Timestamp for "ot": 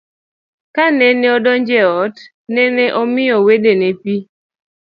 2.01-2.17